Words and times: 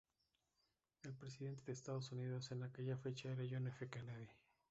El 1.03 1.13
presidente 1.13 1.61
de 1.67 1.73
Estados 1.73 2.11
Unidos 2.11 2.49
en 2.51 2.63
aquella 2.63 2.97
fecha 2.97 3.29
era 3.31 3.43
John 3.47 3.67
F. 3.67 3.87
Kennedy. 3.87 4.27